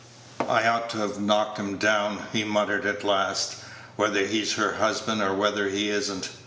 [0.49, 3.57] "I ought to ha' knocked him down," he muttered at last;
[3.97, 6.29] "whether he's her husband or whether he is n't.